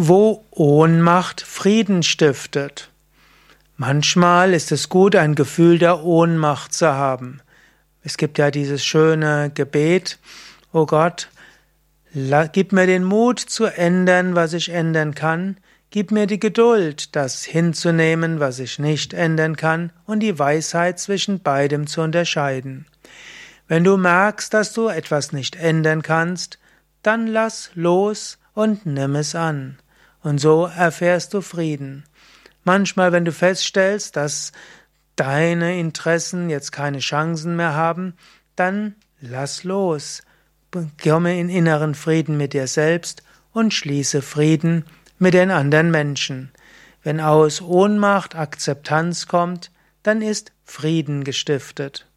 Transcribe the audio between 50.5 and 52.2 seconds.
Frieden gestiftet.